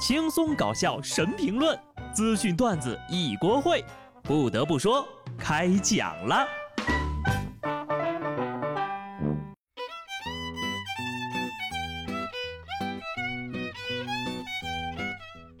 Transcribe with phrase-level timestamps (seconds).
[0.00, 1.78] 轻松搞笑神评论，
[2.14, 3.84] 资讯段子一锅烩。
[4.22, 5.06] 不得不说，
[5.38, 6.48] 开讲了。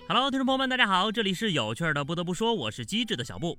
[0.08, 2.02] Hello，听众朋友们，大家好，这里是有趣的。
[2.02, 3.58] 不得不说，我是机智的小布。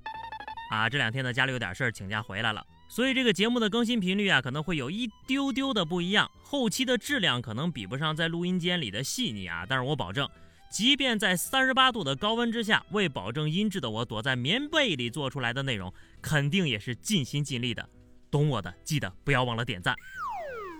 [0.72, 2.60] 啊，这两天呢，家里有点事儿，请假回来了。
[2.88, 9.64] 所以这个节目的更新频率啊，可能会有一丢丢的不一样，后期的质量可能比不上在录音间里的细腻啊。
[9.68, 10.28] 但是我保证，
[10.72, 17.86] 即便在三十八度的高温之下，为保证音质的我躲在棉被里做出来的内容，肯定也是尽心尽力的。
[18.30, 19.94] 懂我的，记得不要忘了点赞。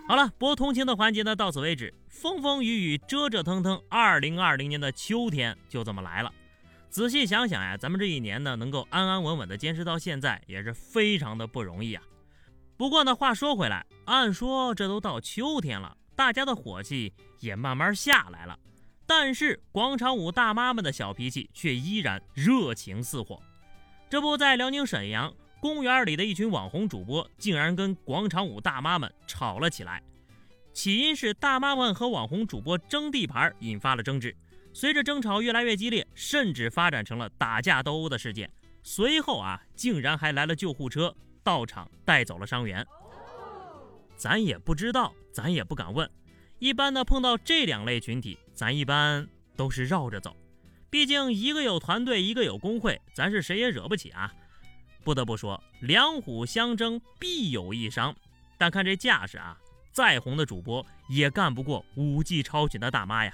[0.07, 1.93] 好了，播同情的环节呢，到此为止。
[2.09, 6.33] 风风雨雨，折折腾腾，二零二零年的秋天就这么来了。
[6.89, 12.01] 仔细想想呀，咱们这一年呢，能够安安稳稳的坚持到现在，也是非常的不容易啊。
[12.75, 18.57] 不过呢，话说回来，按说这都到秋天了，大家的火气也慢慢下来了，
[19.15, 23.39] 但是广场舞大妈们的小脾气却依然热情似火。
[24.09, 30.01] 这不在辽宁沈阳公园里的一群网红主播，竟然跟广场舞大妈们吵了起来。
[30.73, 34.35] 起因是大妈们和网红主播争地盘，引发了争执。
[34.73, 38.51] 随着争吵越来越激烈，甚至发展成了打架斗殴的事件。
[38.81, 42.83] 随后啊，竟然还来了救护车到场带走了伤员。
[44.15, 46.09] 咱也不知道，咱也不敢问。
[46.59, 50.35] 一般的碰到这两类群体，咱一般都是绕着走。
[50.89, 54.33] 毕竟一个有团队，一个有工会，咱是谁也惹不起啊。
[55.03, 58.15] 不得不说，两虎相争必有一伤。
[58.57, 59.57] 但看这架势啊，
[59.91, 63.33] 再红的主播也干不过武技超群的大妈呀。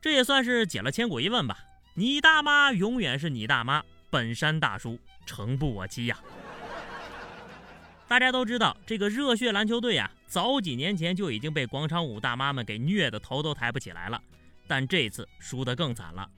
[0.00, 1.58] 这也算是解了千古一问吧。
[1.94, 6.18] 你大妈永远是你大妈，本山大叔诚不我欺呀。
[8.08, 14.22] 大家都知道，这个热血篮球队呀，早几年前就已经被广场舞大妈们给虐得头都抬不起来了。
[14.68, 16.28] 但这次输得更惨了。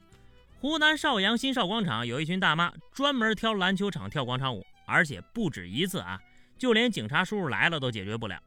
[0.59, 6.19] 湖南邵阳新邵广场有一群大妈专门挑篮球场跳广场舞，而且不止一次啊，
[6.57, 8.41] 就连警察叔叔来了都解决不了。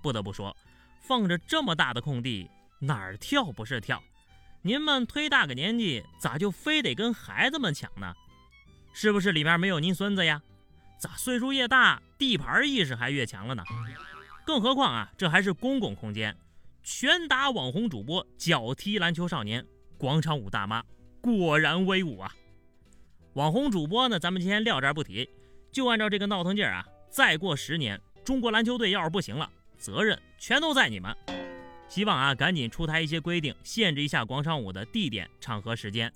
[0.00, 0.56] 不得不说，
[1.00, 2.48] 放着这么大的空地，
[2.78, 4.02] 哪儿跳不是跳？
[4.62, 8.14] 您们忒大个年纪，咋就非得跟孩子们抢呢？
[8.92, 10.40] 是不是里面没有您孙子呀？
[10.98, 13.62] 咋岁数越大，地盘意识还越强了呢？
[14.46, 16.36] 更何况啊，这还是公共空间，
[16.82, 19.64] 拳打网红主播，脚踢篮球少年，
[19.98, 20.82] 广场舞大妈
[21.20, 22.34] 果然威武啊！
[23.34, 25.28] 网红主播呢，咱们今天撂这儿不提，
[25.72, 31.14] 就按照这个闹腾劲儿啊，再过十年，中国篮球队要是不行了，责任全都在你们。
[31.88, 36.12] 希望啊，赶紧出台一些规定，限制一下广场舞的地点、场合、时间，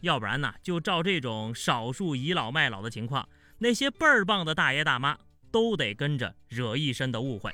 [0.00, 5.18] 要不然呢，就照这种少数倚老卖老的情况，那些倍儿棒的大爷大妈
[5.50, 7.50] 都得跟着惹一身的误会。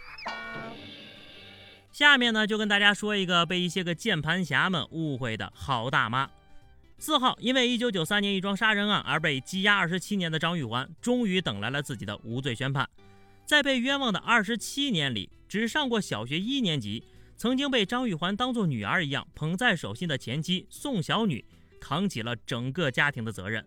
[1.92, 6.30] 下面呢，就跟大家说一个被一些个键盘侠们误会的好大妈。
[6.98, 12.88] 四号，因为1993年一桩杀人案而被羁押二十七年的张玉环，终于等来了自己的无罪宣判。
[13.44, 17.04] 在被冤枉的二十七年里，只上过小学一年级。
[17.36, 21.42] 曾经被张玉环当作女儿一样捧在手心的前妻宋小女，
[21.80, 23.66] 扛起了整个家庭的责任，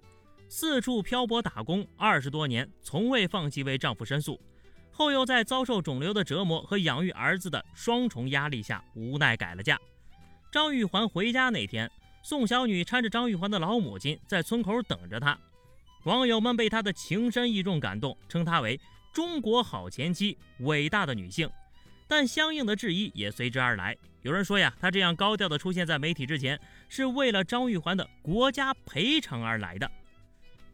[0.56, 4.40] 四处漂泊打工二十多年，从未放弃为丈夫申诉。
[4.92, 9.80] 后又在遭受肿瘤的折磨和养育儿子的双重压力下，无奈改了嫁。
[10.52, 11.90] 张玉环回家那天，
[12.22, 15.36] 宋小女搀着张玉环的老母亲在村口等着她。
[16.04, 18.80] 网友们被她的情深意重感动，称她为
[19.12, 21.50] 中国好前妻，伟大的女性。
[22.08, 23.98] 但相应的质疑也随之而来。
[24.22, 26.60] 有人说呀，他这样高调的出现在媒体之前，
[26.90, 29.90] 是为了张玉环的国家赔偿而来的。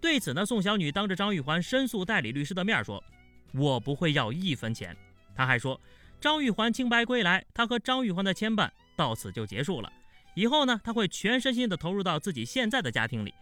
[0.02, 3.04] 对此呢，宋小女当着张玉环申诉代理律师的面说
[3.54, 4.96] ：“我不会要一分钱。”
[5.36, 5.80] 她还说，
[6.20, 9.92] 张玉环清白归来，她和张玉环的牵绊到此就结束了。
[10.36, 13.34] 以后呢，她会全身心的投入到自己现在的家庭里，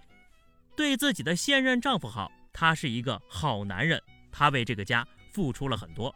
[0.76, 2.32] 对自己的现任丈夫好。
[2.54, 4.02] 他是一个好男人，
[4.32, 6.14] 他为这个家付出了很多。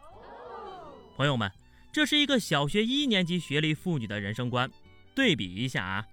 [1.16, 1.50] 朋友们。
[1.94, 4.70] 这是一个小学一年级学历妇女的人生观，
[5.14, 6.06] 对比一下啊，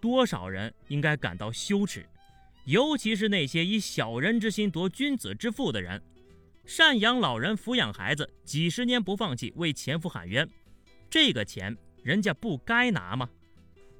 [0.00, 2.06] 多少人应该感到羞耻，
[2.66, 6.02] 尤其是那些以小人之心夺君子之腹的人，
[6.66, 10.48] 赡养老人、抚养孩子，几十年不放弃，为前夫喊冤，
[11.08, 13.30] 这个钱人家不该拿吗？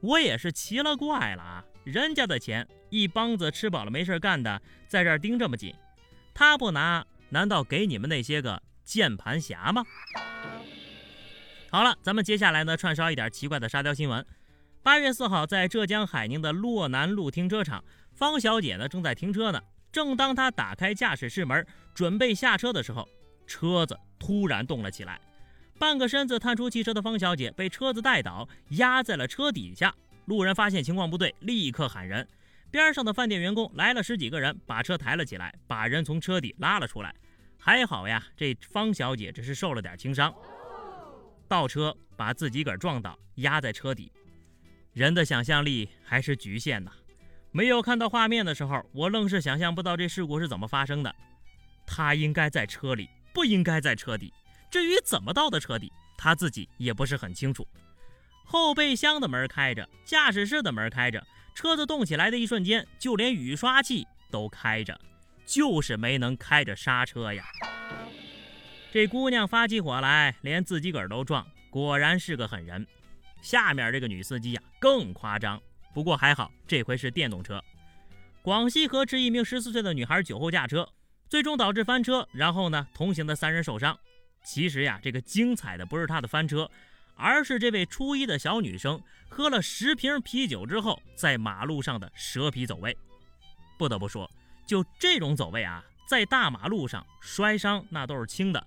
[0.01, 5.73] 我也是奇了怪了啊，人家的钱，一帮子吃饱了没事干的在这儿盯这么紧，
[6.35, 9.85] 他不拿，难道给你们那些个键盘侠吗？
[11.71, 14.27] 好了，咱们接下来呢串烧一点奇怪的沙雕新闻。
[14.83, 17.85] 八月四号，在浙江海宁的洛南路停车场，
[18.17, 19.63] 方小姐呢正在停车呢。
[19.93, 21.65] 正当她打开驾驶室门
[21.95, 23.09] 准备下车的时候，
[23.47, 25.21] 车子突然动了起来。
[25.79, 29.95] 半个身子探出汽车的方小姐被车子带倒，压在了车底下。
[30.25, 32.27] 路人发现情况不对，立刻喊人。
[32.71, 37.15] 边上的饭店员工来了十几个人，把车抬了起来，把人从车底拉了出来。
[37.59, 40.35] 还好呀，这方小姐只是受了点轻伤。
[41.47, 44.11] 倒车把自己个儿撞倒，压在车底。
[44.93, 46.91] 人的想象力还是局限呐。
[47.57, 51.17] 没有看到画面的时候，我愣是想象不到这事故是怎么发生的。
[51.87, 54.31] 他应该在车里，不应该在车底。
[54.71, 57.67] 至于怎么到的车底，他自己也不是很清楚。
[58.45, 65.01] 后备箱的门开着，驾驶室的门开着，车子动起来的一瞬间，就连雨刷器都开着，
[65.47, 67.43] 就是没能开着刹车呀。
[68.93, 72.87] 这姑娘发起火来，连自己个儿都撞，果然是个狠人。
[73.41, 75.59] 下面这个女司机呀，更夸张。
[75.97, 77.59] 不过还好，这回是电动车。
[78.43, 80.87] 广西河池一名十四岁的女孩酒后驾车，
[81.27, 83.99] 最终导致翻车，然后呢，同行的三人受伤。
[84.45, 86.71] 其实呀，这个精彩的不是她的翻车，
[87.15, 92.95] 而是这位初一的小女生喝了十瓶啤酒之后，在马路上的蛇皮走位。
[93.79, 94.31] 不得不说，
[94.67, 98.63] 就这种走位啊，在大马路上摔伤那都是轻的，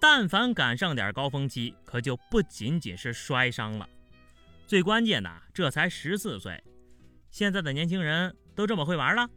[0.00, 3.88] 但凡赶上点高峰期，可就不仅仅是摔伤了。
[4.66, 6.62] 最关键的，这才十四岁，
[7.30, 9.28] 现在的年轻人都这么会玩了，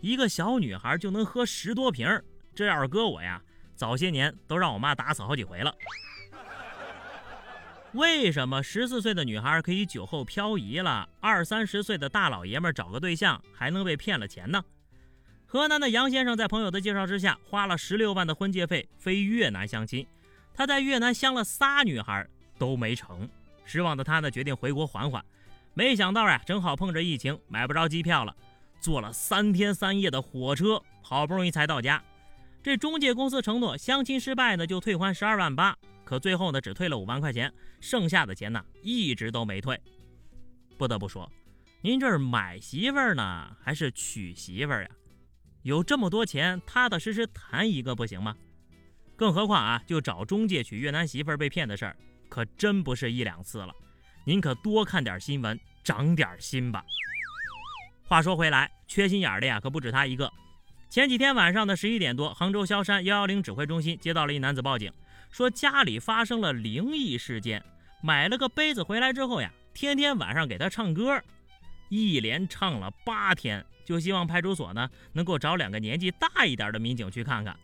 [0.00, 2.08] 一个小女孩就能喝十多瓶，
[2.54, 3.42] 这要是搁我呀。
[3.74, 5.74] 早些年都让我妈打死好几回了。
[7.92, 14.64] 为什么十四岁的女孩可以酒后漂移了，二三十岁的大老爷们找个对象还能被骗了钱呢？
[15.44, 20.06] 河南的杨先生在朋友的介绍之下，花了十六万的婚介费飞越南相亲。
[20.54, 22.26] 他在越南相了仨女孩
[22.58, 23.28] 都没成，
[23.64, 25.24] 失望的他呢决定回国缓缓。
[25.74, 28.36] 没想到呀，正好碰着疫情，买不着机票了，
[28.80, 32.02] 坐了三天三夜的火车，好不容易才到家。
[32.62, 39.80] 这中介公司承诺相亲失败呢就退还十二万八，可最后呢只退了五万块钱，剩下的钱呢一直都没退。
[40.78, 41.30] 不得不说，
[41.80, 44.90] 您这是买媳妇儿呢还是娶媳妇儿呀？
[45.62, 48.36] 有这么多钱，踏踏实实谈一个不行吗？
[49.16, 51.96] 更何况啊，就找中介娶越南媳妇儿被骗的事儿，
[52.32, 53.74] 可真不是一两次了。
[54.24, 56.82] 您可多看点新闻，长点心吧。
[58.08, 60.32] 话说回来，缺心眼的呀可不止他一个。
[60.88, 64.90] 前几天晚上的十一点多，杭州萧山幺幺零指挥中心接到了一男子报警，
[65.30, 67.62] 说家里发生了灵异事件。
[68.02, 71.22] 买了个杯子回来之后呀，天天晚上给他唱歌，
[71.90, 77.54] 一连唱了八天，就希望派出所呢能够找两个年纪大一点的民警去看看。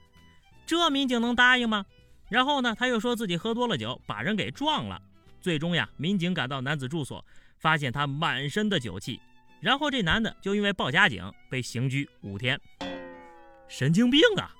[0.67, 1.87] 这民警能答应吗？
[2.29, 5.01] 然后呢，他又说自己喝多了酒，把人给撞了。
[5.41, 7.25] 最终呀，民警赶到男子住所，
[7.59, 9.21] 发现他满身的酒气，
[9.61, 12.61] 然后这男的就因为报假警被刑拘五天。
[13.69, 14.55] 神经病啊！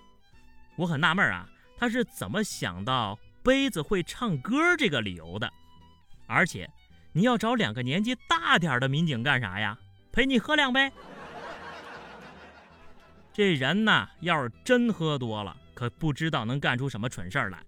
[0.77, 5.51] 我很纳闷啊，他是怎么想到杯子会唱歌这个理由的？
[6.27, 6.71] 而且，
[7.13, 9.79] 你要找两个年纪大点的民警干啥呀？
[10.13, 10.93] 陪你喝两杯？
[13.33, 17.65] 这人呐，要是真喝多了，可不知道能干出什么蠢事来。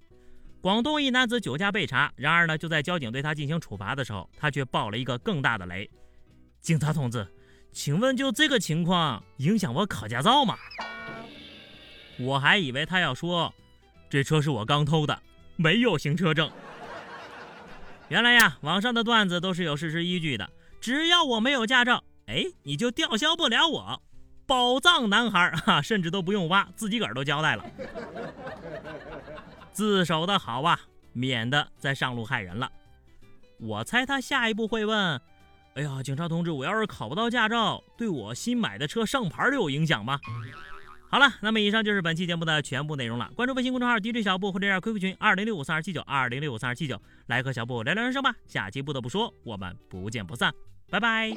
[0.60, 5.88] 广东一男子酒驾被查，然而呢，就在交警对他进行处罚的时候，他却爆了一个更大的雷。
[6.60, 7.24] 警察同志，
[7.70, 10.56] 请问就这个情况，影响我考驾照吗？
[12.18, 13.54] 我还以为他要说，
[14.08, 15.22] 这车是我刚偷的，
[15.54, 16.50] 没有行车证。
[18.08, 20.50] 原来呀，网上的段子都是有事实依据的。
[20.80, 24.02] 只要我没有驾照，哎，你就吊销不了我。
[24.50, 27.64] 宝藏男孩哈，甚至都不用挖，自己个儿都交代了。
[29.70, 30.76] 自首的好啊，
[31.12, 32.68] 免得再上路害人了。
[33.60, 35.20] 我猜他下一步会问：
[35.74, 40.18] 哎呀，警察同志，我要是考不到驾照，对我新买的车上牌有影响吗？
[41.08, 43.30] 好了，那么以上就是本期节目的全部内容了。
[43.36, 48.34] 关注微信公众号 DJ 小布或者加 QQ 群二零六五三二七九二零六五三二七九，来和小布聊聊人生吧。
[48.48, 50.52] 下期不得不说，我们不见不散，
[50.90, 51.30] 拜拜。